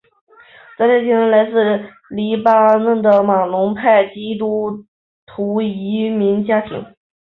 [0.79, 4.83] 他的家庭是来自黎巴嫩的马龙派基督
[5.27, 6.83] 徒移民家庭。